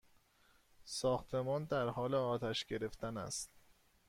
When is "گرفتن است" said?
2.65-3.49